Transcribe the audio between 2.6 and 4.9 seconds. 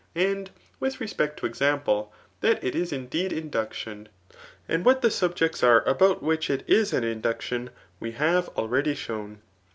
it is indeed induction, and